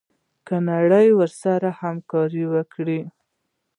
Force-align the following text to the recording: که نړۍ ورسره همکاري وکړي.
که 0.47 0.55
نړۍ 0.69 1.07
ورسره 1.19 1.69
همکاري 1.81 2.43
وکړي. 2.53 3.01